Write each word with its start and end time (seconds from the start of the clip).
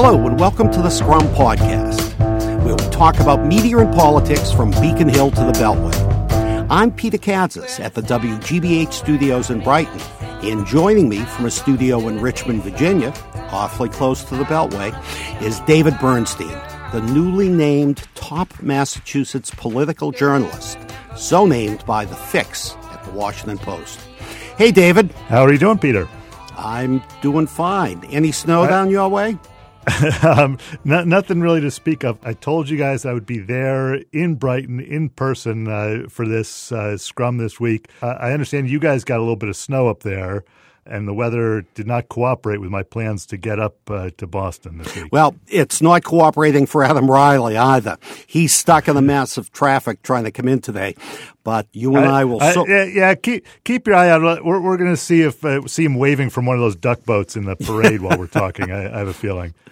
Hello, 0.00 0.28
and 0.28 0.38
welcome 0.38 0.70
to 0.70 0.80
the 0.80 0.90
Scrum 0.90 1.26
Podcast, 1.34 2.16
where 2.62 2.76
we 2.76 2.90
talk 2.92 3.18
about 3.18 3.44
media 3.44 3.78
and 3.78 3.92
politics 3.92 4.52
from 4.52 4.70
Beacon 4.70 5.08
Hill 5.08 5.32
to 5.32 5.40
the 5.40 5.50
Beltway. 5.50 6.68
I'm 6.70 6.92
Peter 6.92 7.18
Kadzis 7.18 7.80
at 7.80 7.94
the 7.94 8.02
WGBH 8.02 8.92
studios 8.92 9.50
in 9.50 9.58
Brighton, 9.58 10.00
and 10.48 10.64
joining 10.64 11.08
me 11.08 11.24
from 11.24 11.46
a 11.46 11.50
studio 11.50 12.06
in 12.06 12.20
Richmond, 12.20 12.62
Virginia, 12.62 13.12
awfully 13.50 13.88
close 13.88 14.22
to 14.26 14.36
the 14.36 14.44
Beltway, 14.44 14.94
is 15.42 15.58
David 15.62 15.98
Bernstein, 15.98 16.56
the 16.92 17.02
newly 17.12 17.48
named 17.48 18.06
top 18.14 18.62
Massachusetts 18.62 19.50
political 19.56 20.12
journalist, 20.12 20.78
so 21.16 21.44
named 21.44 21.84
by 21.86 22.04
The 22.04 22.14
Fix 22.14 22.76
at 22.92 23.02
the 23.04 23.10
Washington 23.10 23.58
Post. 23.58 23.98
Hey, 24.56 24.70
David. 24.70 25.10
How 25.26 25.42
are 25.42 25.52
you 25.52 25.58
doing, 25.58 25.78
Peter? 25.78 26.08
I'm 26.56 27.02
doing 27.20 27.48
fine. 27.48 28.04
Any 28.12 28.30
snow 28.30 28.62
I, 28.62 28.68
down 28.68 28.90
your 28.90 29.08
way? 29.08 29.36
um, 30.22 30.58
not, 30.84 31.06
nothing 31.06 31.40
really 31.40 31.60
to 31.60 31.70
speak 31.70 32.04
of. 32.04 32.18
I 32.22 32.32
told 32.32 32.68
you 32.68 32.76
guys 32.76 33.04
I 33.04 33.12
would 33.12 33.26
be 33.26 33.38
there 33.38 33.94
in 34.12 34.34
Brighton 34.34 34.80
in 34.80 35.08
person 35.08 35.68
uh, 35.68 36.08
for 36.08 36.26
this 36.26 36.72
uh, 36.72 36.96
scrum 36.96 37.38
this 37.38 37.60
week. 37.60 37.88
Uh, 38.02 38.16
I 38.18 38.32
understand 38.32 38.68
you 38.68 38.78
guys 38.78 39.04
got 39.04 39.18
a 39.18 39.22
little 39.22 39.36
bit 39.36 39.48
of 39.48 39.56
snow 39.56 39.88
up 39.88 40.02
there 40.02 40.44
and 40.88 41.06
the 41.06 41.14
weather 41.14 41.64
did 41.74 41.86
not 41.86 42.08
cooperate 42.08 42.58
with 42.58 42.70
my 42.70 42.82
plans 42.82 43.26
to 43.26 43.36
get 43.36 43.58
up 43.58 43.76
uh, 43.90 44.10
to 44.16 44.26
Boston 44.26 44.78
this 44.78 44.94
week. 44.96 45.12
Well, 45.12 45.36
it's 45.46 45.80
not 45.82 46.02
cooperating 46.04 46.66
for 46.66 46.82
Adam 46.82 47.10
Riley 47.10 47.56
either. 47.56 47.98
He's 48.26 48.54
stuck 48.54 48.88
in 48.88 48.94
the 48.94 49.02
mess 49.02 49.36
of 49.36 49.52
traffic 49.52 50.02
trying 50.02 50.24
to 50.24 50.30
come 50.30 50.48
in 50.48 50.60
today. 50.60 50.94
But 51.44 51.66
you 51.72 51.96
and 51.96 52.06
I, 52.06 52.20
I 52.20 52.24
will. 52.24 52.40
So- 52.40 52.66
yeah, 52.66 52.84
yeah, 52.84 53.14
keep 53.14 53.46
keep 53.64 53.86
your 53.86 53.96
eye 53.96 54.10
out. 54.10 54.44
We're, 54.44 54.60
we're 54.60 54.76
going 54.76 54.90
to 54.90 54.96
see 54.96 55.22
if 55.22 55.44
uh, 55.44 55.66
see 55.66 55.84
him 55.84 55.94
waving 55.94 56.30
from 56.30 56.46
one 56.46 56.56
of 56.56 56.60
those 56.60 56.76
duck 56.76 57.04
boats 57.04 57.36
in 57.36 57.44
the 57.44 57.56
parade 57.56 58.00
while 58.02 58.18
we're 58.18 58.26
talking. 58.26 58.70
I, 58.70 58.92
I 58.94 58.98
have 58.98 59.08
a 59.08 59.14
feeling. 59.14 59.54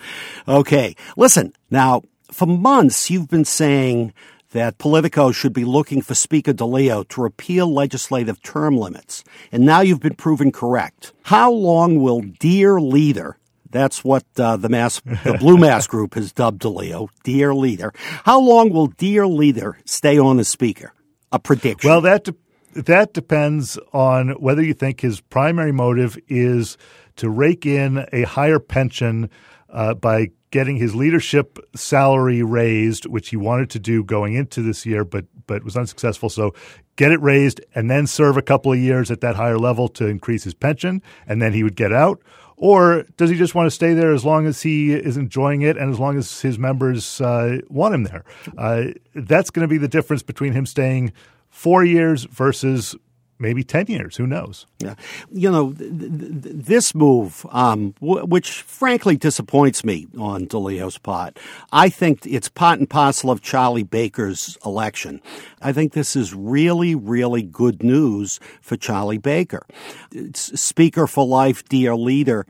Okay, 0.48 0.94
listen 1.16 1.52
now. 1.70 2.02
For 2.30 2.46
months, 2.46 3.10
you've 3.10 3.28
been 3.28 3.44
saying 3.44 4.12
that 4.52 4.78
Politico 4.78 5.32
should 5.32 5.52
be 5.52 5.64
looking 5.64 6.02
for 6.02 6.14
Speaker 6.14 6.52
DeLeo 6.52 7.06
to 7.08 7.20
repeal 7.20 7.72
legislative 7.72 8.42
term 8.42 8.76
limits. 8.76 9.24
And 9.52 9.64
now 9.64 9.80
you've 9.80 10.00
been 10.00 10.14
proven 10.14 10.52
correct. 10.52 11.12
How 11.24 11.50
long 11.50 12.00
will 12.00 12.20
Dear 12.20 12.80
Leader 12.80 13.38
that's 13.70 14.04
what 14.04 14.24
uh, 14.38 14.56
the 14.56 14.68
mass, 14.68 15.00
the 15.00 15.36
Blue 15.40 15.58
Mass 15.58 15.86
Group 15.86 16.14
has 16.14 16.32
dubbed 16.32 16.62
DeLeo, 16.62 17.08
Dear 17.24 17.54
Leader. 17.54 17.92
How 18.24 18.40
long 18.40 18.70
will 18.70 18.86
Dear 18.86 19.26
Leader 19.26 19.78
stay 19.84 20.18
on 20.18 20.38
as 20.38 20.48
Speaker? 20.48 20.92
A 21.32 21.38
prediction. 21.38 21.90
Well, 21.90 22.00
that 22.00 22.24
de- 22.24 22.34
that 22.74 23.12
depends 23.12 23.78
on 23.92 24.30
whether 24.40 24.62
you 24.62 24.72
think 24.72 25.00
his 25.00 25.20
primary 25.20 25.72
motive 25.72 26.18
is 26.28 26.78
to 27.16 27.28
rake 27.28 27.66
in 27.66 28.06
a 28.12 28.22
higher 28.22 28.58
pension 28.58 29.30
uh, 29.68 29.94
by 29.94 30.28
getting 30.56 30.76
his 30.78 30.94
leadership 30.94 31.58
salary 31.74 32.42
raised, 32.42 33.04
which 33.04 33.28
he 33.28 33.36
wanted 33.36 33.68
to 33.68 33.78
do 33.78 34.02
going 34.02 34.32
into 34.32 34.62
this 34.62 34.86
year, 34.86 35.04
but 35.04 35.26
but 35.46 35.62
was 35.62 35.76
unsuccessful. 35.76 36.30
So 36.30 36.54
get 36.96 37.12
it 37.12 37.20
raised 37.20 37.60
and 37.74 37.90
then 37.90 38.06
serve 38.06 38.38
a 38.38 38.42
couple 38.42 38.72
of 38.72 38.78
years 38.78 39.10
at 39.10 39.20
that 39.20 39.36
higher 39.36 39.58
level 39.58 39.86
to 39.88 40.06
increase 40.06 40.44
his 40.44 40.54
pension, 40.54 41.02
and 41.26 41.42
then 41.42 41.52
he 41.52 41.62
would 41.62 41.76
get 41.76 41.92
out. 41.92 42.22
Or 42.56 43.04
does 43.18 43.28
he 43.28 43.36
just 43.36 43.54
want 43.54 43.66
to 43.66 43.70
stay 43.70 43.92
there 43.92 44.14
as 44.14 44.24
long 44.24 44.46
as 44.46 44.62
he 44.62 44.94
is 44.94 45.18
enjoying 45.18 45.60
it 45.60 45.76
and 45.76 45.92
as 45.92 46.00
long 46.00 46.16
as 46.16 46.40
his 46.40 46.58
members 46.58 47.20
uh, 47.20 47.58
want 47.68 47.94
him 47.94 48.04
there? 48.04 48.24
Uh, 48.56 48.84
that's 49.14 49.50
going 49.50 49.68
to 49.68 49.70
be 49.70 49.76
the 49.76 49.88
difference 49.88 50.22
between 50.22 50.54
him 50.54 50.64
staying 50.64 51.12
four 51.50 51.84
years 51.84 52.24
versus 52.24 52.96
maybe 53.38 53.62
10 53.62 53.86
years. 53.88 54.16
Who 54.16 54.26
knows? 54.26 54.66
Yeah. 54.78 54.94
You 55.32 55.50
know, 55.50 55.72
th- 55.72 55.90
th- 55.90 56.40
this 56.42 56.94
move, 56.94 57.46
um, 57.50 57.94
w- 58.00 58.24
which 58.24 58.62
frankly 58.62 59.16
disappoints 59.16 59.84
me 59.84 60.06
on 60.18 60.46
DeLeo's 60.46 60.98
part, 60.98 61.38
I 61.72 61.88
think 61.88 62.26
it's 62.26 62.48
part 62.48 62.78
and 62.78 62.88
parcel 62.88 63.30
of 63.30 63.42
Charlie 63.42 63.82
Baker's 63.82 64.56
election. 64.64 65.20
I 65.60 65.72
think 65.72 65.92
this 65.92 66.16
is 66.16 66.34
really, 66.34 66.94
really 66.94 67.42
good 67.42 67.82
news 67.82 68.40
for 68.60 68.76
Charlie 68.76 69.18
Baker. 69.18 69.66
It's 70.12 70.60
Speaker 70.60 71.06
for 71.06 71.26
Life, 71.26 71.64
dear 71.68 71.96
leader 71.96 72.46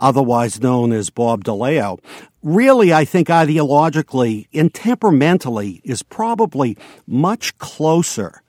otherwise 0.00 0.60
known 0.60 0.92
as 0.92 1.08
Bob 1.08 1.44
DeLeo, 1.44 1.98
really, 2.42 2.92
I 2.92 3.04
think 3.04 3.28
ideologically 3.28 4.48
and 4.52 4.72
temperamentally 4.74 5.80
is 5.84 6.02
probably 6.02 6.76
much 7.06 7.56
closer 7.58 8.42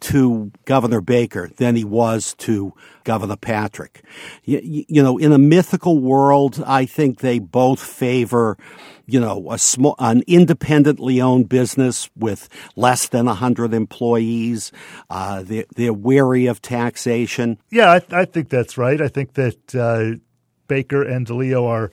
to 0.00 0.52
Governor 0.64 1.00
Baker 1.00 1.50
than 1.56 1.76
he 1.76 1.84
was 1.84 2.34
to 2.38 2.72
Governor 3.04 3.36
Patrick. 3.36 4.02
You, 4.44 4.60
you, 4.62 5.02
know, 5.02 5.18
in 5.18 5.32
a 5.32 5.38
mythical 5.38 5.98
world, 5.98 6.62
I 6.66 6.84
think 6.84 7.18
they 7.18 7.38
both 7.38 7.80
favor, 7.80 8.56
you 9.06 9.20
know, 9.20 9.50
a 9.50 9.58
small, 9.58 9.94
an 9.98 10.22
independently 10.26 11.20
owned 11.20 11.48
business 11.48 12.10
with 12.16 12.48
less 12.76 13.08
than 13.08 13.26
hundred 13.26 13.74
employees. 13.74 14.72
Uh, 15.10 15.42
they're, 15.42 15.66
they're 15.74 15.92
wary 15.92 16.46
of 16.46 16.62
taxation. 16.62 17.58
Yeah, 17.70 17.90
I, 17.90 18.20
I 18.20 18.24
think 18.24 18.48
that's 18.48 18.78
right. 18.78 19.00
I 19.00 19.08
think 19.08 19.34
that 19.34 19.74
uh, 19.74 20.18
Baker 20.68 21.02
and 21.02 21.26
DeLeo 21.26 21.66
are 21.66 21.90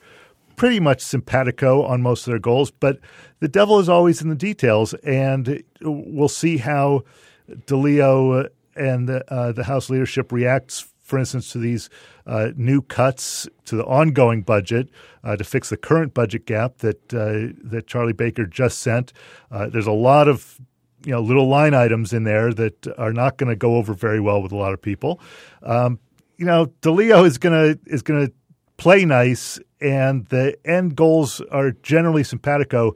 pretty 0.56 0.80
much 0.80 1.02
simpatico 1.02 1.82
on 1.82 2.02
most 2.02 2.26
of 2.26 2.30
their 2.30 2.38
goals, 2.38 2.70
but 2.70 2.98
the 3.40 3.48
devil 3.48 3.78
is 3.78 3.88
always 3.88 4.22
in 4.22 4.28
the 4.28 4.34
details, 4.34 4.94
and 4.94 5.62
we'll 5.82 6.28
see 6.28 6.56
how 6.56 7.02
DeLeo 7.48 8.48
and 8.74 9.08
the, 9.08 9.32
uh, 9.32 9.52
the 9.52 9.64
House 9.64 9.88
leadership 9.90 10.32
reacts, 10.32 10.86
for 11.02 11.18
instance, 11.18 11.52
to 11.52 11.58
these 11.58 11.88
uh, 12.26 12.50
new 12.56 12.82
cuts 12.82 13.48
to 13.64 13.76
the 13.76 13.84
ongoing 13.84 14.42
budget 14.42 14.88
uh, 15.24 15.36
to 15.36 15.44
fix 15.44 15.68
the 15.70 15.76
current 15.76 16.14
budget 16.14 16.46
gap 16.46 16.78
that 16.78 17.14
uh, 17.14 17.54
that 17.62 17.86
Charlie 17.86 18.12
Baker 18.12 18.46
just 18.46 18.78
sent. 18.78 19.12
Uh, 19.50 19.68
there's 19.68 19.86
a 19.86 19.92
lot 19.92 20.28
of 20.28 20.60
you 21.04 21.12
know 21.12 21.20
little 21.20 21.48
line 21.48 21.74
items 21.74 22.12
in 22.12 22.24
there 22.24 22.52
that 22.52 22.86
are 22.98 23.12
not 23.12 23.36
going 23.38 23.48
to 23.48 23.56
go 23.56 23.76
over 23.76 23.94
very 23.94 24.20
well 24.20 24.42
with 24.42 24.52
a 24.52 24.56
lot 24.56 24.72
of 24.72 24.82
people. 24.82 25.20
Um, 25.62 25.98
you 26.36 26.44
know, 26.44 26.66
DeLeo 26.82 27.24
is 27.24 27.38
gonna 27.38 27.76
is 27.86 28.02
gonna 28.02 28.30
play 28.76 29.04
nice, 29.04 29.58
and 29.80 30.26
the 30.26 30.56
end 30.64 30.96
goals 30.96 31.40
are 31.50 31.70
generally 31.70 32.24
simpatico 32.24 32.94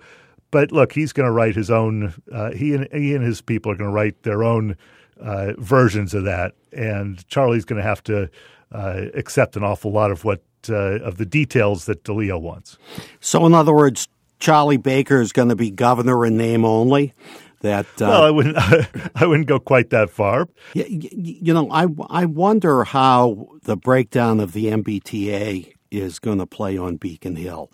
but 0.50 0.72
look, 0.72 0.92
he's 0.92 1.12
going 1.12 1.26
to 1.26 1.32
write 1.32 1.54
his 1.54 1.70
own. 1.70 2.14
Uh, 2.32 2.52
he 2.52 2.74
and 2.74 2.88
he 2.92 3.14
and 3.14 3.24
his 3.24 3.40
people 3.40 3.72
are 3.72 3.76
going 3.76 3.90
to 3.90 3.94
write 3.94 4.22
their 4.22 4.42
own 4.42 4.76
uh, 5.20 5.52
versions 5.58 6.14
of 6.14 6.24
that, 6.24 6.54
and 6.72 7.26
Charlie's 7.28 7.64
going 7.64 7.80
to 7.80 7.86
have 7.86 8.02
to 8.04 8.30
uh, 8.72 9.02
accept 9.14 9.56
an 9.56 9.64
awful 9.64 9.92
lot 9.92 10.10
of 10.10 10.24
what 10.24 10.42
uh, 10.68 11.00
of 11.00 11.16
the 11.16 11.26
details 11.26 11.86
that 11.86 12.04
DeLeo 12.04 12.40
wants. 12.40 12.78
So, 13.20 13.46
in 13.46 13.54
other 13.54 13.74
words, 13.74 14.08
Charlie 14.38 14.76
Baker 14.76 15.20
is 15.20 15.32
going 15.32 15.48
to 15.48 15.56
be 15.56 15.70
governor 15.70 16.24
in 16.26 16.36
name 16.36 16.64
only. 16.64 17.14
That 17.62 17.86
uh, 18.00 18.06
well, 18.06 18.24
I 18.24 18.30
wouldn't. 18.30 18.56
I 19.14 19.26
wouldn't 19.26 19.46
go 19.46 19.58
quite 19.58 19.90
that 19.90 20.08
far. 20.08 20.48
You, 20.72 20.84
you 20.88 21.52
know, 21.52 21.70
I 21.70 21.86
I 22.08 22.24
wonder 22.24 22.84
how 22.84 23.48
the 23.64 23.76
breakdown 23.76 24.40
of 24.40 24.52
the 24.52 24.66
MBTA 24.66 25.74
is 25.90 26.18
going 26.18 26.38
to 26.38 26.46
play 26.46 26.76
on 26.76 26.96
Beacon 26.96 27.36
Hill 27.36 27.70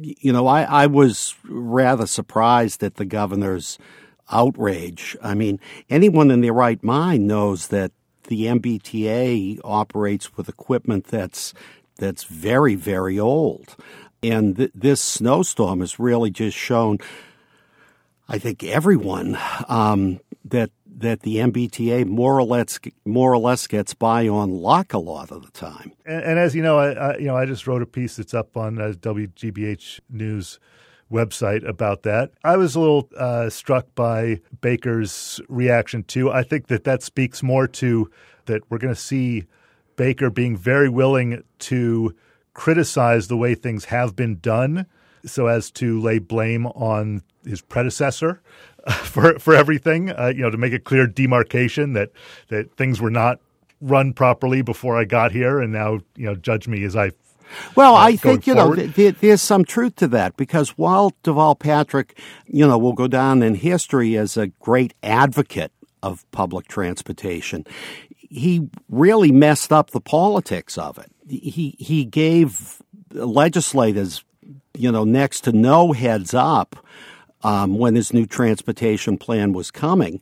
you 0.00 0.32
know, 0.32 0.46
I, 0.46 0.62
I 0.62 0.86
was 0.86 1.34
rather 1.44 2.06
surprised 2.06 2.82
at 2.82 2.96
the 2.96 3.04
governor's 3.04 3.78
outrage. 4.30 5.16
I 5.22 5.34
mean, 5.34 5.60
anyone 5.88 6.30
in 6.30 6.40
their 6.40 6.52
right 6.52 6.82
mind 6.82 7.26
knows 7.26 7.68
that 7.68 7.92
the 8.24 8.44
MBTA 8.44 9.60
operates 9.64 10.36
with 10.36 10.48
equipment 10.48 11.06
that's 11.06 11.54
that's 11.96 12.24
very 12.24 12.74
very 12.74 13.18
old, 13.18 13.74
and 14.22 14.56
th- 14.56 14.70
this 14.74 15.00
snowstorm 15.00 15.80
has 15.80 15.98
really 15.98 16.30
just 16.30 16.56
shown. 16.56 16.98
I 18.28 18.38
think 18.38 18.62
everyone 18.62 19.38
um, 19.68 20.20
that 20.44 20.70
that 20.98 21.20
the 21.20 21.36
MBTA 21.36 22.06
more 22.06 22.36
or 22.36 22.42
less 22.42 22.78
more 23.04 23.32
or 23.32 23.38
less 23.38 23.66
gets 23.66 23.94
by 23.94 24.28
on 24.28 24.50
luck 24.50 24.92
a 24.92 24.98
lot 24.98 25.30
of 25.30 25.44
the 25.44 25.50
time. 25.50 25.92
And, 26.04 26.22
and 26.24 26.38
as 26.38 26.54
you 26.54 26.62
know, 26.62 26.78
I, 26.78 26.90
I, 26.92 27.16
you 27.18 27.26
know 27.26 27.36
I 27.36 27.46
just 27.46 27.66
wrote 27.66 27.82
a 27.82 27.86
piece 27.86 28.16
that's 28.16 28.34
up 28.34 28.56
on 28.56 28.80
uh, 28.80 28.92
WGBH 28.98 30.00
News 30.10 30.58
website 31.10 31.66
about 31.66 32.02
that. 32.02 32.32
I 32.44 32.56
was 32.56 32.74
a 32.74 32.80
little 32.80 33.08
uh, 33.16 33.48
struck 33.48 33.94
by 33.94 34.40
Baker's 34.60 35.40
reaction 35.48 36.02
too. 36.02 36.30
I 36.30 36.42
think 36.42 36.66
that 36.66 36.84
that 36.84 37.02
speaks 37.02 37.42
more 37.42 37.66
to 37.68 38.10
that 38.44 38.62
we're 38.70 38.78
going 38.78 38.94
to 38.94 39.00
see 39.00 39.44
Baker 39.96 40.30
being 40.30 40.56
very 40.56 40.88
willing 40.88 41.42
to 41.60 42.14
criticize 42.52 43.28
the 43.28 43.36
way 43.36 43.54
things 43.54 43.86
have 43.86 44.16
been 44.16 44.38
done 44.38 44.86
so 45.24 45.46
as 45.46 45.70
to 45.70 46.00
lay 46.00 46.18
blame 46.18 46.66
on 46.66 47.22
his 47.48 47.60
predecessor 47.60 48.40
for 49.04 49.38
for 49.38 49.54
everything. 49.54 50.10
Uh, 50.10 50.32
you 50.34 50.42
know, 50.42 50.50
to 50.50 50.56
make 50.56 50.72
a 50.72 50.78
clear 50.78 51.06
demarcation 51.06 51.94
that 51.94 52.10
that 52.48 52.76
things 52.76 53.00
were 53.00 53.10
not 53.10 53.40
run 53.80 54.12
properly 54.12 54.62
before 54.62 54.98
I 54.98 55.04
got 55.04 55.32
here, 55.32 55.60
and 55.60 55.72
now 55.72 56.00
you 56.16 56.26
know 56.26 56.34
judge 56.34 56.68
me 56.68 56.84
as 56.84 56.96
I. 56.96 57.12
Well, 57.74 57.94
uh, 57.94 58.00
I 58.00 58.16
think 58.16 58.46
you 58.46 58.54
forward. 58.54 58.78
know 58.78 58.92
th- 58.92 59.16
there's 59.20 59.42
some 59.42 59.64
truth 59.64 59.96
to 59.96 60.08
that 60.08 60.36
because 60.36 60.70
while 60.70 61.12
Deval 61.24 61.58
Patrick, 61.58 62.18
you 62.46 62.66
know, 62.66 62.76
will 62.76 62.92
go 62.92 63.08
down 63.08 63.42
in 63.42 63.54
history 63.54 64.16
as 64.16 64.36
a 64.36 64.48
great 64.48 64.94
advocate 65.02 65.72
of 66.02 66.30
public 66.30 66.68
transportation, 66.68 67.64
he 68.12 68.68
really 68.90 69.32
messed 69.32 69.72
up 69.72 69.90
the 69.90 70.00
politics 70.00 70.76
of 70.76 70.98
it. 70.98 71.10
He 71.26 71.76
he 71.78 72.04
gave 72.04 72.82
legislators 73.12 74.24
you 74.78 74.92
know, 74.92 75.04
next 75.04 75.42
to 75.42 75.52
no 75.52 75.92
heads 75.92 76.32
up 76.32 76.76
um, 77.42 77.78
when 77.78 77.94
his 77.94 78.12
new 78.12 78.26
transportation 78.26 79.18
plan 79.18 79.52
was 79.52 79.70
coming. 79.70 80.20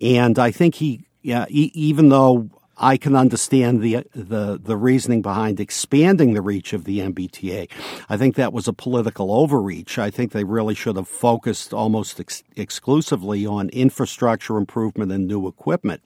And 0.00 0.38
I 0.38 0.50
think 0.50 0.76
he, 0.76 1.06
yeah, 1.22 1.46
even 1.48 2.08
though 2.08 2.50
I 2.80 2.96
can 2.96 3.16
understand 3.16 3.82
the 3.82 4.06
the 4.14 4.58
the 4.62 4.76
reasoning 4.76 5.20
behind 5.20 5.58
expanding 5.58 6.34
the 6.34 6.42
reach 6.42 6.72
of 6.72 6.84
the 6.84 7.00
MBTA. 7.00 7.68
I 8.08 8.16
think 8.16 8.36
that 8.36 8.52
was 8.52 8.68
a 8.68 8.72
political 8.72 9.32
overreach. 9.32 9.98
I 9.98 10.10
think 10.10 10.32
they 10.32 10.44
really 10.44 10.74
should 10.74 10.96
have 10.96 11.08
focused 11.08 11.74
almost 11.74 12.20
ex- 12.20 12.44
exclusively 12.56 13.44
on 13.44 13.68
infrastructure 13.70 14.56
improvement 14.56 15.10
and 15.10 15.26
new 15.26 15.48
equipment. 15.48 16.02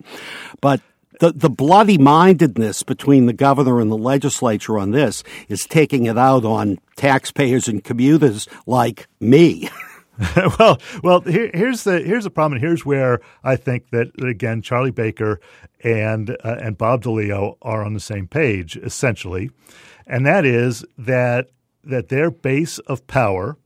But 0.60 0.80
the, 1.20 1.32
the 1.32 1.50
bloody 1.50 1.98
mindedness 1.98 2.82
between 2.82 3.26
the 3.26 3.32
governor 3.32 3.80
and 3.80 3.90
the 3.90 3.98
legislature 3.98 4.78
on 4.78 4.92
this 4.92 5.22
is 5.48 5.66
taking 5.66 6.06
it 6.06 6.18
out 6.18 6.44
on 6.44 6.78
taxpayers 6.96 7.68
and 7.68 7.84
commuters 7.84 8.48
like 8.66 9.08
me. 9.20 9.68
well, 10.58 10.80
well, 11.02 11.20
here, 11.20 11.50
here's 11.54 11.84
the 11.84 12.00
here's 12.00 12.24
the 12.24 12.30
problem. 12.30 12.54
and 12.54 12.62
here's 12.62 12.84
where 12.84 13.20
I 13.42 13.56
think 13.56 13.90
that 13.90 14.08
again, 14.22 14.62
Charlie 14.62 14.90
Baker 14.90 15.40
and 15.82 16.30
uh, 16.30 16.56
and 16.60 16.78
Bob 16.78 17.02
DeLeo 17.02 17.56
are 17.62 17.84
on 17.84 17.94
the 17.94 18.00
same 18.00 18.28
page 18.28 18.76
essentially, 18.76 19.50
and 20.06 20.26
that 20.26 20.44
is 20.44 20.84
that 20.98 21.48
that 21.84 22.08
their 22.08 22.30
base 22.30 22.78
of 22.80 23.06
power 23.06 23.56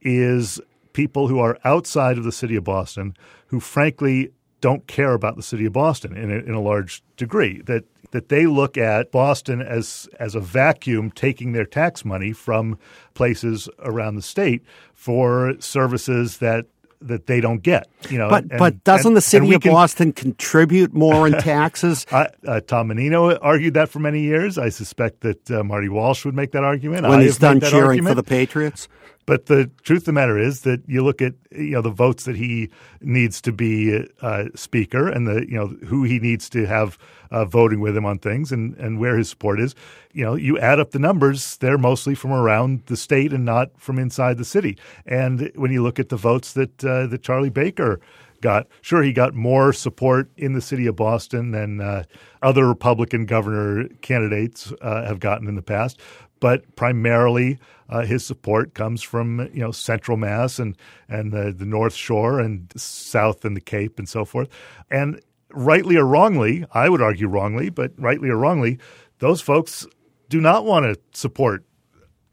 is 0.00 0.60
people 0.92 1.28
who 1.28 1.38
are 1.38 1.58
outside 1.64 2.16
of 2.16 2.24
the 2.24 2.32
city 2.32 2.56
of 2.56 2.64
Boston 2.64 3.14
who, 3.48 3.60
frankly, 3.60 4.32
don't 4.60 4.86
care 4.86 5.14
about 5.14 5.36
the 5.36 5.42
city 5.42 5.66
of 5.66 5.72
Boston 5.72 6.16
in 6.16 6.30
a, 6.30 6.36
in 6.36 6.52
a 6.52 6.60
large 6.60 7.02
degree. 7.16 7.60
That 7.62 7.84
that 8.12 8.28
they 8.28 8.46
look 8.46 8.78
at 8.78 9.10
Boston 9.10 9.60
as 9.60 10.08
as 10.18 10.34
a 10.34 10.40
vacuum 10.40 11.10
taking 11.10 11.52
their 11.52 11.66
tax 11.66 12.04
money 12.04 12.32
from 12.32 12.78
places 13.14 13.68
around 13.80 14.16
the 14.16 14.22
state 14.22 14.62
for 14.94 15.54
services 15.60 16.38
that 16.38 16.66
that 17.00 17.26
they 17.26 17.40
don't 17.40 17.62
get. 17.62 17.88
You 18.08 18.18
know, 18.18 18.30
but 18.30 18.44
and, 18.44 18.58
but 18.58 18.84
doesn't 18.84 19.08
and, 19.08 19.16
the 19.16 19.20
city 19.20 19.54
of 19.54 19.62
can, 19.62 19.72
Boston 19.72 20.12
contribute 20.12 20.94
more 20.94 21.26
in 21.26 21.32
taxes? 21.40 22.06
I, 22.10 22.28
uh, 22.46 22.60
Tom 22.60 22.88
Menino 22.88 23.36
argued 23.36 23.74
that 23.74 23.88
for 23.88 23.98
many 23.98 24.20
years. 24.20 24.58
I 24.58 24.68
suspect 24.68 25.20
that 25.20 25.50
uh, 25.50 25.62
Marty 25.64 25.88
Walsh 25.88 26.24
would 26.24 26.34
make 26.34 26.52
that 26.52 26.64
argument. 26.64 27.02
When 27.02 27.20
I 27.20 27.22
he's 27.22 27.38
done 27.38 27.60
cheering 27.60 27.84
argument. 27.84 28.16
for 28.16 28.22
the 28.22 28.28
Patriots. 28.28 28.88
But 29.26 29.46
the 29.46 29.70
truth 29.82 30.02
of 30.02 30.06
the 30.06 30.12
matter 30.12 30.38
is 30.38 30.60
that 30.60 30.82
you 30.86 31.04
look 31.04 31.20
at 31.20 31.34
you 31.50 31.72
know 31.72 31.82
the 31.82 31.90
votes 31.90 32.24
that 32.24 32.36
he 32.36 32.70
needs 33.00 33.40
to 33.42 33.52
be 33.52 34.06
uh, 34.22 34.44
speaker 34.54 35.08
and 35.08 35.26
the 35.26 35.44
you 35.48 35.56
know 35.56 35.66
who 35.86 36.04
he 36.04 36.20
needs 36.20 36.48
to 36.50 36.64
have 36.66 36.96
uh, 37.32 37.44
voting 37.44 37.80
with 37.80 37.96
him 37.96 38.06
on 38.06 38.18
things 38.18 38.52
and, 38.52 38.76
and 38.76 39.00
where 39.00 39.18
his 39.18 39.28
support 39.28 39.60
is. 39.60 39.74
You 40.12 40.24
know, 40.24 40.34
you 40.36 40.58
add 40.58 40.78
up 40.78 40.92
the 40.92 41.00
numbers; 41.00 41.56
they're 41.56 41.76
mostly 41.76 42.14
from 42.14 42.30
around 42.32 42.84
the 42.86 42.96
state 42.96 43.32
and 43.32 43.44
not 43.44 43.78
from 43.80 43.98
inside 43.98 44.38
the 44.38 44.44
city. 44.44 44.78
And 45.04 45.50
when 45.56 45.72
you 45.72 45.82
look 45.82 45.98
at 45.98 46.08
the 46.08 46.16
votes 46.16 46.52
that 46.52 46.84
uh, 46.84 47.08
that 47.08 47.22
Charlie 47.22 47.50
Baker 47.50 48.00
got. 48.40 48.66
Sure, 48.80 49.02
he 49.02 49.12
got 49.12 49.34
more 49.34 49.72
support 49.72 50.30
in 50.36 50.52
the 50.52 50.60
city 50.60 50.86
of 50.86 50.96
Boston 50.96 51.50
than 51.50 51.80
uh, 51.80 52.04
other 52.42 52.66
Republican 52.66 53.26
governor 53.26 53.88
candidates 54.02 54.72
uh, 54.80 55.04
have 55.06 55.20
gotten 55.20 55.48
in 55.48 55.54
the 55.54 55.62
past 55.62 55.98
but 56.40 56.76
primarily 56.76 57.58
uh, 57.88 58.02
his 58.02 58.24
support 58.24 58.74
comes 58.74 59.02
from 59.02 59.48
you 59.52 59.60
know 59.60 59.70
Central 59.70 60.16
Mass 60.16 60.58
and 60.58 60.76
and 61.08 61.32
the, 61.32 61.52
the 61.52 61.66
North 61.66 61.94
Shore 61.94 62.40
and 62.40 62.72
South 62.76 63.44
and 63.44 63.56
the 63.56 63.60
Cape 63.60 63.98
and 63.98 64.08
so 64.08 64.24
forth. 64.24 64.48
And 64.90 65.20
rightly 65.50 65.96
or 65.96 66.04
wrongly, 66.04 66.64
I 66.72 66.88
would 66.88 67.02
argue 67.02 67.28
wrongly, 67.28 67.70
but 67.70 67.92
rightly 67.98 68.28
or 68.28 68.36
wrongly, 68.36 68.78
those 69.18 69.40
folks 69.40 69.86
do 70.28 70.40
not 70.40 70.64
want 70.64 70.84
to 70.84 71.18
support 71.18 71.64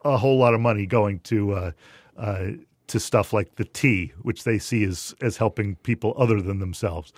a 0.04 0.18
whole 0.18 0.38
lot 0.38 0.54
of 0.54 0.60
money 0.60 0.86
going 0.86 1.20
to 1.20 1.54
uh, 1.54 1.72
uh, 2.18 2.48
to 2.88 3.00
stuff 3.00 3.34
like 3.34 3.56
the 3.56 3.66
T, 3.66 4.12
which 4.22 4.44
they 4.44 4.58
see 4.58 4.84
as 4.84 5.16
as 5.22 5.38
helping 5.38 5.76
people 5.78 6.14
other 6.18 6.42
than 6.42 6.60
themselves. 6.60 7.14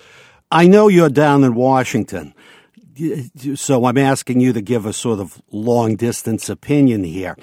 I 0.52 0.68
know 0.68 0.88
you're 0.88 1.10
down 1.10 1.44
in 1.44 1.56
Washington 1.56 2.34
so 3.56 3.86
I'm 3.86 3.98
asking 3.98 4.40
you 4.40 4.54
to 4.54 4.62
give 4.62 4.86
a 4.86 4.94
sort 4.94 5.20
of 5.20 5.42
long 5.52 5.96
distance 5.96 6.50
opinion 6.50 7.04
here. 7.04 7.36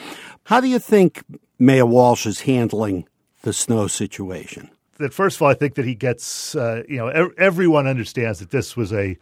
How 0.44 0.60
do 0.60 0.68
you 0.68 0.78
think 0.78 1.22
Mayor 1.58 1.86
Walsh 1.86 2.26
is 2.26 2.40
handling 2.40 3.06
the 3.42 3.52
snow 3.52 3.86
situation? 3.86 4.70
That 4.98 5.12
first 5.12 5.36
of 5.36 5.42
all, 5.42 5.48
I 5.48 5.54
think 5.54 5.74
that 5.74 5.84
he 5.84 5.94
gets, 5.94 6.54
uh, 6.54 6.82
you 6.88 6.96
know, 6.96 7.30
everyone 7.36 7.86
understands 7.86 8.38
that 8.38 8.50
this 8.50 8.76
was 8.76 8.92
a, 8.92 9.16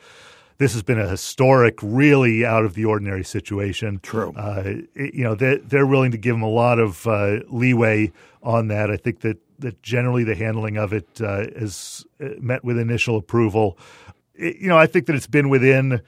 this 0.59 0.73
has 0.75 0.83
been 0.83 1.01
a 1.01 1.09
historic, 1.09 1.79
really 1.83 2.45
out 2.45 2.65
of 2.65 2.75
the 2.75 2.85
ordinary 2.85 3.25
situation. 3.25 3.99
True. 4.03 4.33
Uh, 4.37 4.75
you 4.95 5.25
know, 5.25 5.35
they're, 5.35 5.59
they're 5.59 5.87
willing 5.87 6.11
to 6.11 6.19
give 6.19 6.35
him 6.35 6.43
a 6.43 6.49
lot 6.49 6.79
of 6.79 7.07
uh, 7.07 7.41
leeway 7.49 8.13
on 8.43 8.69
that. 8.69 8.91
I 8.91 8.97
think 8.97 9.21
that 9.21 9.39
that 9.61 9.83
generally 9.83 10.25
the 10.25 10.35
handling 10.35 10.77
of 10.77 10.93
it 10.93 11.21
uh, 11.21 11.45
is 11.55 12.05
uh, 12.21 12.29
met 12.39 12.65
with 12.65 12.79
initial 12.79 13.17
approval 13.17 13.79
you 14.41 14.69
know, 14.69 14.79
I 14.79 14.87
think 14.87 15.07
that 15.07 15.15
it's 15.15 15.27
been 15.27 15.49
within 15.49 16.01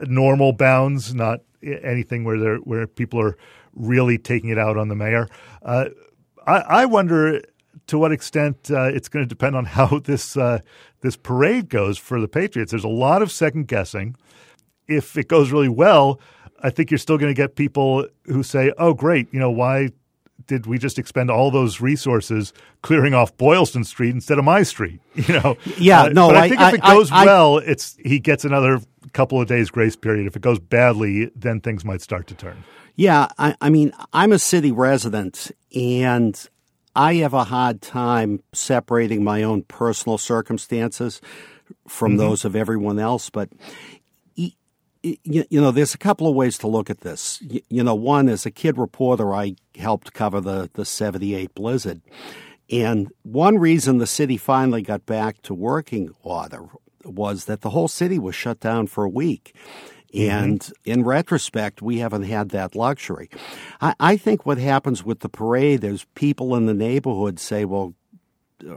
normal 0.00 0.52
bounds, 0.52 1.14
not 1.14 1.40
anything 1.62 2.24
where 2.24 2.38
they 2.38 2.50
where 2.64 2.86
people 2.86 3.20
are 3.20 3.36
really 3.74 4.18
taking 4.18 4.50
it 4.50 4.58
out 4.58 4.76
on 4.76 4.88
the 4.88 4.94
mayor. 4.94 5.28
Uh, 5.62 5.86
I, 6.46 6.58
I, 6.58 6.84
wonder 6.86 7.40
to 7.86 7.98
what 7.98 8.12
extent 8.12 8.70
uh, 8.70 8.84
it's 8.84 9.08
going 9.08 9.24
to 9.24 9.28
depend 9.28 9.56
on 9.56 9.64
how 9.76 9.98
this 9.98 10.36
uh, 10.36 10.60
this 11.00 11.16
parade 11.16 11.68
goes 11.68 11.98
for 11.98 12.20
the 12.20 12.28
Patriots. 12.28 12.70
There's 12.70 12.84
a 12.84 12.88
lot 12.88 13.22
of 13.22 13.30
second 13.30 13.68
guessing. 13.68 14.16
If 14.88 15.16
it 15.16 15.28
goes 15.28 15.52
really 15.52 15.68
well, 15.68 16.20
I 16.62 16.70
think 16.70 16.90
you're 16.90 16.98
still 16.98 17.18
going 17.18 17.30
to 17.30 17.40
get 17.40 17.56
people 17.56 18.06
who 18.26 18.42
say, 18.42 18.72
"Oh, 18.78 18.94
great! 18.94 19.32
You 19.32 19.40
know, 19.40 19.50
why 19.50 19.90
did 20.46 20.66
we 20.66 20.78
just 20.78 20.98
expend 20.98 21.30
all 21.30 21.50
those 21.50 21.80
resources 21.80 22.52
clearing 22.82 23.14
off 23.14 23.36
Boylston 23.36 23.84
Street 23.84 24.10
instead 24.10 24.38
of 24.38 24.44
my 24.44 24.62
street? 24.62 25.00
You 25.14 25.34
know, 25.34 25.56
yeah, 25.76 26.04
uh, 26.04 26.08
no. 26.08 26.28
But 26.28 26.36
I, 26.36 26.44
I 26.44 26.48
think 26.48 26.60
if 26.60 26.74
it 26.74 26.82
goes 26.82 27.12
I, 27.12 27.26
well, 27.26 27.58
it's 27.58 27.96
he 28.02 28.18
gets 28.18 28.44
another 28.44 28.80
couple 29.12 29.40
of 29.40 29.46
days 29.46 29.70
grace 29.70 29.94
period. 29.94 30.26
If 30.26 30.36
it 30.36 30.42
goes 30.42 30.58
badly, 30.58 31.30
then 31.36 31.60
things 31.60 31.84
might 31.84 32.00
start 32.00 32.26
to 32.28 32.34
turn. 32.34 32.64
Yeah, 32.96 33.28
I, 33.38 33.54
I 33.60 33.70
mean, 33.70 33.92
I'm 34.12 34.32
a 34.32 34.38
city 34.38 34.72
resident, 34.72 35.50
and 35.74 36.48
I 36.96 37.14
have 37.16 37.34
a 37.34 37.44
hard 37.44 37.82
time 37.82 38.42
separating 38.52 39.22
my 39.22 39.42
own 39.42 39.62
personal 39.62 40.18
circumstances 40.18 41.20
from 41.86 42.12
mm-hmm. 42.12 42.18
those 42.18 42.44
of 42.44 42.56
everyone 42.56 42.98
else. 42.98 43.30
But 43.30 43.50
you, 45.02 45.44
you, 45.50 45.60
know, 45.60 45.70
there's 45.70 45.94
a 45.94 45.98
couple 45.98 46.28
of 46.28 46.34
ways 46.34 46.58
to 46.58 46.68
look 46.68 46.88
at 46.90 47.00
this. 47.00 47.40
You, 47.42 47.60
you, 47.68 47.82
know, 47.82 47.94
one 47.94 48.28
as 48.28 48.46
a 48.46 48.50
kid 48.50 48.78
reporter, 48.78 49.34
I 49.34 49.56
helped 49.76 50.12
cover 50.12 50.40
the 50.40 50.70
the 50.74 50.84
'78 50.84 51.54
blizzard, 51.54 52.00
and 52.70 53.10
one 53.22 53.58
reason 53.58 53.98
the 53.98 54.06
city 54.06 54.36
finally 54.36 54.82
got 54.82 55.06
back 55.06 55.42
to 55.42 55.54
working 55.54 56.10
order 56.22 56.66
was 57.04 57.46
that 57.46 57.62
the 57.62 57.70
whole 57.70 57.88
city 57.88 58.18
was 58.18 58.34
shut 58.34 58.60
down 58.60 58.86
for 58.86 59.04
a 59.04 59.08
week. 59.08 59.54
Mm-hmm. 60.14 60.30
And 60.30 60.60
mm-hmm. 60.60 60.90
in 60.90 61.04
retrospect, 61.04 61.82
we 61.82 61.98
haven't 61.98 62.24
had 62.24 62.50
that 62.50 62.74
luxury. 62.74 63.30
I, 63.80 63.94
I 63.98 64.16
think 64.16 64.46
what 64.46 64.58
happens 64.58 65.04
with 65.04 65.20
the 65.20 65.28
parade 65.28 65.84
is 65.84 66.06
people 66.14 66.54
in 66.54 66.66
the 66.66 66.74
neighborhood 66.74 67.40
say, 67.40 67.64
well, 67.64 67.94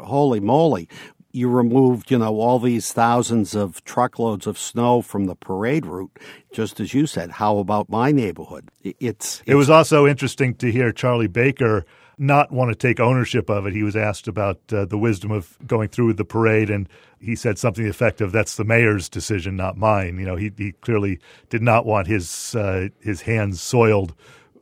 holy 0.02 0.40
moly, 0.40 0.90
you 1.36 1.50
removed, 1.50 2.10
you 2.10 2.18
know, 2.18 2.40
all 2.40 2.60
these 2.60 2.94
thousands 2.94 3.54
of 3.54 3.84
truckloads 3.84 4.48
of 4.48 4.58
snow 4.58 5.02
from 5.02 5.26
the 5.26 5.36
parade 5.36 5.86
route, 5.86 6.18
just 6.54 6.80
as 6.80 6.94
you 6.94 7.06
said. 7.06 7.32
How 7.32 7.58
about 7.58 7.90
my 7.90 8.12
neighborhood? 8.12 8.70
It's, 8.84 8.96
it's 9.00 9.44
it 9.46 9.56
was 9.56 9.70
also 9.70 10.08
interesting 10.08 10.56
to 10.56 10.72
hear 10.72 10.92
Charlie 10.92 11.28
Baker 11.28 11.86
not 12.18 12.52
want 12.52 12.72
to 12.72 12.76
take 12.76 13.00
ownership 13.00 13.50
of 13.50 13.68
it. 13.68 13.74
He 13.74 13.84
was 13.84 13.96
asked 13.96 14.28
about 14.28 14.60
uh, 14.72 14.86
the 14.86 14.98
wisdom 14.98 15.32
of 15.32 15.58
going 15.68 15.90
through 15.90 16.08
with 16.08 16.18
the 16.18 16.26
parade, 16.26 16.70
and 16.70 16.88
he 17.20 17.36
said 17.36 17.58
something 17.60 17.86
effective. 17.86 18.32
That's 18.32 18.56
the 18.56 18.64
mayor's 18.64 19.10
decision, 19.10 19.58
not 19.58 19.78
mine. 19.78 20.18
You 20.18 20.26
know, 20.26 20.36
he, 20.36 20.52
he 20.58 20.72
clearly 20.72 21.20
did 21.50 21.62
not 21.62 21.86
want 21.86 22.08
his 22.08 22.56
uh, 22.56 22.90
his 23.02 23.22
hands 23.22 23.62
soiled 23.62 24.16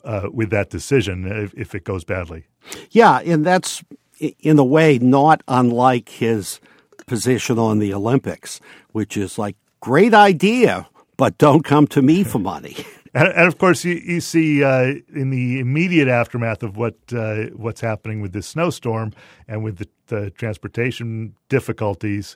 uh, 0.03 0.29
with 0.33 0.49
that 0.49 0.69
decision 0.69 1.25
if, 1.25 1.53
if 1.53 1.75
it 1.75 1.83
goes 1.83 2.03
badly. 2.03 2.45
Yeah, 2.91 3.19
and 3.19 3.45
that's 3.45 3.83
in 4.39 4.59
a 4.59 4.63
way 4.63 4.97
not 4.99 5.41
unlike 5.47 6.09
his 6.09 6.59
position 7.07 7.59
on 7.59 7.79
the 7.79 7.93
Olympics, 7.93 8.59
which 8.91 9.17
is 9.17 9.37
like 9.37 9.55
great 9.79 10.13
idea, 10.13 10.87
but 11.17 11.37
don't 11.37 11.63
come 11.63 11.87
to 11.87 12.01
me 12.01 12.23
for 12.23 12.39
money. 12.39 12.77
And, 13.15 13.27
and, 13.27 13.47
of 13.47 13.59
course, 13.59 13.85
you, 13.85 13.93
you 13.93 14.19
see 14.21 14.63
uh, 14.63 14.93
in 15.13 15.29
the 15.29 15.59
immediate 15.59 16.07
aftermath 16.07 16.63
of 16.63 16.77
what 16.77 16.95
uh, 17.15 17.43
what's 17.55 17.79
happening 17.79 18.21
with 18.21 18.33
this 18.33 18.47
snowstorm 18.47 19.13
and 19.47 19.63
with 19.63 19.77
the, 19.77 19.87
the, 20.07 20.29
transportation 20.31 21.35
difficulties, 21.47 22.35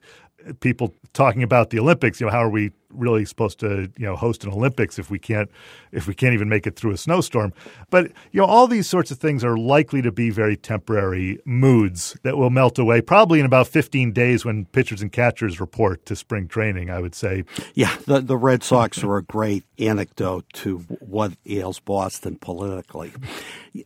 people 0.60 0.94
talking 1.14 1.42
about 1.42 1.72
the 1.72 1.80
Olympics. 1.80 2.22
You 2.22 2.28
know, 2.28 2.32
how 2.32 2.44
are 2.44 2.50
we 2.52 2.74
really 2.90 3.26
supposed 3.26 3.60
to 3.60 3.92
you 3.98 4.06
know 4.06 4.16
host 4.16 4.44
an 4.44 4.52
Olympics 4.52 4.98
if 5.00 5.10
we 5.10 5.20
can't 5.20 5.50
if 5.92 6.08
we 6.08 6.14
can't 6.14 6.34
even 6.34 6.50
make 6.50 6.68
it 6.68 6.76
through 6.76 6.92
a 6.92 6.98
snowstorm. 6.98 7.54
But 7.90 8.12
you 8.32 8.42
know 8.42 8.46
all 8.46 8.68
these 8.68 8.88
sorts 8.88 9.12
of 9.12 9.18
things 9.18 9.44
are 9.44 9.58
likely 9.58 10.02
to 10.02 10.12
be 10.12 10.30
very 10.30 10.58
temporary 10.58 11.40
moods 11.46 12.18
that 12.24 12.38
will 12.38 12.50
melt 12.50 12.80
away 12.80 13.02
probably 13.02 13.40
in 13.40 13.46
about 13.46 13.68
15 13.68 14.12
days 14.12 14.46
when 14.46 14.66
pitchers 14.66 15.02
and 15.02 15.12
catchers 15.12 15.60
report 15.60 16.06
to 16.06 16.16
spring 16.16 16.48
training. 16.48 16.90
I 16.90 17.00
would 17.00 17.16
say. 17.16 17.44
Yeah, 17.74 17.96
the 18.06 18.22
the 18.22 18.38
Red 18.38 18.64
Sox 18.64 19.04
are 19.04 19.18
a 19.18 19.24
great 19.24 19.64
anecdote 19.80 20.46
to 20.54 20.80
what 21.00 21.34
ails 21.46 21.80
Boston 21.80 22.38
politically. 22.38 23.14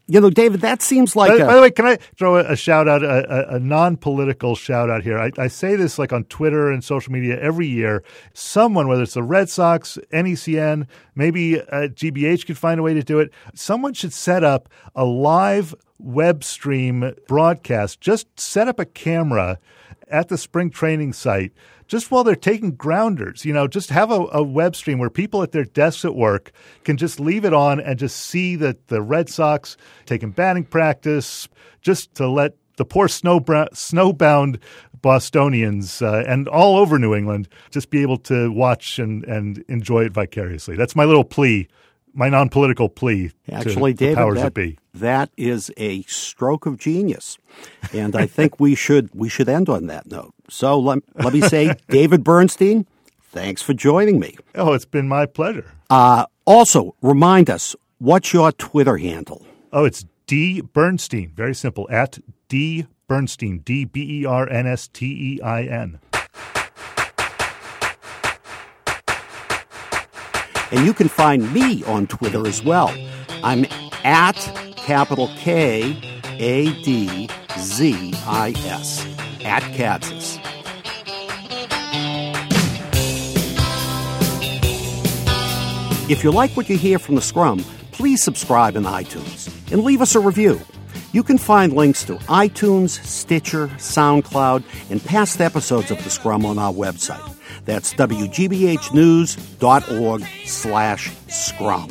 You 0.08 0.22
know, 0.22 0.30
David, 0.30 0.62
that 0.62 0.82
seems 0.82 1.16
like. 1.16 1.30
By, 1.30 1.44
a, 1.44 1.46
by 1.46 1.56
the 1.56 1.62
way, 1.62 1.72
can 1.72 1.86
I 1.86 1.98
throw 2.18 2.38
a, 2.38 2.52
a 2.52 2.56
shout 2.56 2.88
out, 2.88 3.04
a, 3.04 3.56
a, 3.56 3.60
non 3.60 3.98
political 3.98 4.56
shout 4.56 4.90
out 4.90 5.04
here? 5.04 5.18
I, 5.18 5.32
I 5.38 5.48
say 5.48 5.76
this 5.76 6.00
like 6.00 6.14
on 6.14 6.24
Twitter 6.26 6.72
and 6.72 6.84
social 6.84 7.12
media 7.12 7.40
every 7.40 7.68
year. 7.68 8.04
Someone, 8.34 8.88
whether 8.88 9.01
it's 9.02 9.14
the 9.14 9.24
Red 9.24 9.50
Sox, 9.50 9.98
NECN, 10.12 10.88
maybe 11.16 11.60
uh, 11.60 11.88
GBH 11.88 12.46
could 12.46 12.58
find 12.58 12.80
a 12.80 12.84
way 12.84 12.94
to 12.94 13.04
do 13.04 13.20
it. 13.20 13.32
Someone 13.54 13.94
should 13.94 14.14
set 14.14 14.44
up 14.44 14.70
a 14.96 15.06
live 15.06 15.76
web 16.00 16.44
stream 16.44 17.14
broadcast. 17.28 18.02
Just 18.02 18.40
set 18.40 18.68
up 18.68 18.80
a 18.80 18.86
camera 18.86 19.60
at 20.08 20.28
the 20.28 20.38
spring 20.38 20.70
training 20.70 21.14
site 21.14 21.54
just 21.92 22.10
while 22.10 22.24
they're 22.24 22.38
taking 22.38 22.72
grounders, 22.72 23.44
you 23.44 23.52
know, 23.52 23.68
just 23.68 23.90
have 23.90 24.12
a, 24.12 24.26
a, 24.32 24.42
web 24.42 24.78
stream 24.78 24.98
where 24.98 25.10
people 25.10 25.44
at 25.44 25.52
their 25.52 25.66
desks 25.66 26.06
at 26.06 26.16
work 26.16 26.54
can 26.86 26.96
just 26.96 27.20
leave 27.20 27.44
it 27.44 27.54
on 27.54 27.82
and 27.82 28.00
just 28.00 28.16
see 28.16 28.56
that 28.56 28.88
the 28.88 29.02
Red 29.02 29.28
Sox 29.28 29.76
taking 30.06 30.32
batting 30.32 30.64
practice, 30.64 31.50
just 31.82 32.16
to 32.16 32.30
let 32.30 32.54
the 32.78 32.86
poor 32.86 33.08
snow 33.08 33.40
snowbound 33.40 34.60
Bostonians 35.02 36.02
uh, 36.02 36.24
and 36.28 36.48
all 36.48 36.78
over 36.78 37.00
New 37.00 37.16
England 37.16 37.50
just 37.72 37.90
be 37.90 38.02
able 38.02 38.18
to 38.18 38.52
watch 38.52 39.00
and, 39.00 39.24
and 39.24 39.64
enjoy 39.68 40.06
it 40.06 40.14
vicariously. 40.14 40.76
That's 40.76 40.96
my 40.96 41.06
little 41.06 41.24
plea 41.24 41.68
my 42.14 42.30
non-political 42.30 42.90
plea 42.90 43.32
Actually, 43.52 43.94
to 43.94 44.00
David, 44.00 44.18
powers 44.18 44.36
that, 44.36 44.44
that 44.44 44.54
be. 44.54 44.78
That 44.94 45.30
is 45.38 45.72
a 45.78 46.02
stroke 46.04 46.66
of 46.66 46.78
genius, 46.78 47.38
and 47.94 48.16
I 48.16 48.26
think 48.26 48.60
we 48.60 48.76
should 48.76 49.10
we 49.14 49.30
should 49.30 49.48
end 49.48 49.70
on 49.70 49.88
that 49.88 50.08
note. 50.08 50.34
So 50.50 50.78
let, 50.80 51.00
let 51.16 51.34
me 51.34 51.42
say, 51.42 51.76
David 51.90 52.24
Bernstein, 52.24 52.86
thanks 53.22 53.62
for 53.62 53.74
joining 53.74 54.20
me. 54.20 54.36
Oh, 54.56 54.74
it's 54.74 54.86
been 54.86 55.08
my 55.08 55.26
pleasure. 55.26 55.72
Uh, 55.90 56.26
also, 56.46 56.96
remind 57.02 57.50
us 57.50 57.76
what's 58.00 58.34
your 58.34 58.52
Twitter 58.52 58.98
handle? 58.98 59.46
Oh, 59.72 59.86
it's 59.86 60.06
D 60.32 60.62
Bernstein. 60.62 61.34
Very 61.36 61.54
simple. 61.54 61.90
At 61.92 62.18
D 62.48 62.86
Bernstein. 63.06 63.58
D 63.66 63.84
B 63.84 64.22
E 64.22 64.26
R 64.26 64.48
N 64.48 64.66
S 64.66 64.88
T 64.88 65.06
E 65.06 65.42
I 65.42 65.64
N. 65.64 66.00
And 70.72 70.86
you 70.86 70.94
can 70.94 71.10
find 71.10 71.54
me 71.54 71.84
on 71.84 72.08
Twitter 72.08 72.48
as 72.48 72.64
well. 72.64 72.96
I'm 73.44 73.66
at 74.06 74.38
capital 74.78 75.30
K 75.36 75.98
A 76.40 76.82
D 76.82 77.28
Z 77.58 78.14
I 78.26 78.54
S, 78.68 79.06
at 79.44 79.64
Kadzis. 79.74 80.40
If 86.10 86.24
you 86.24 86.32
like 86.32 86.56
what 86.56 86.70
you 86.70 86.78
hear 86.78 87.00
from 87.00 87.16
the 87.16 87.22
Scrum, 87.22 87.60
please 87.92 88.24
subscribe 88.24 88.78
in 88.78 88.84
iTunes 88.84 89.61
and 89.72 89.84
leave 89.84 90.02
us 90.02 90.16
a 90.16 90.20
review. 90.20 90.60
You 91.14 91.24
can 91.24 91.38
find 91.38 91.74
links 91.74 92.04
to 92.06 92.16
iTunes, 92.28 93.04
Stitcher, 93.06 93.68
SoundCloud, 93.68 94.64
and 94.90 95.04
past 95.04 95.42
episodes 95.42 95.92
of 95.92 96.02
the 96.04 96.10
Scrum 96.10 96.46
on 96.46 96.58
our 96.58 96.72
website. 96.74 97.36
That's 97.66 97.94
wgbhnews.org 97.94 98.88
slash 100.46 101.12
scrum. 101.28 101.90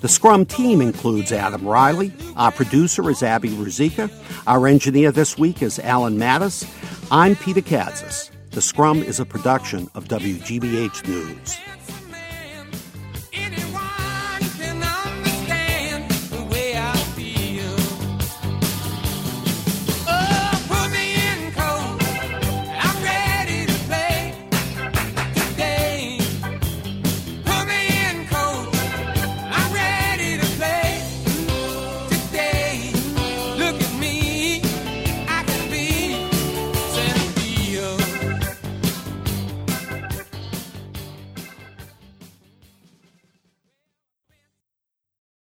The 0.00 0.08
Scrum 0.08 0.46
team 0.46 0.80
includes 0.80 1.32
Adam 1.32 1.66
Riley. 1.66 2.12
Our 2.36 2.52
producer 2.52 3.10
is 3.10 3.22
Abby 3.22 3.48
Ruzicka. 3.50 4.10
Our 4.46 4.66
engineer 4.66 5.10
this 5.10 5.36
week 5.36 5.62
is 5.62 5.78
Alan 5.80 6.16
Mattis. 6.18 6.66
I'm 7.10 7.34
Peter 7.36 7.62
Kadzis. 7.62 8.30
The 8.50 8.62
Scrum 8.62 9.02
is 9.02 9.20
a 9.20 9.26
production 9.26 9.90
of 9.94 10.04
WGBH 10.08 11.08
News. 11.08 11.58